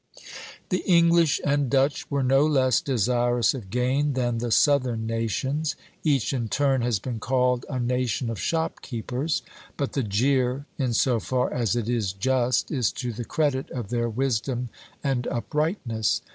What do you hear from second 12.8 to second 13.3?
to the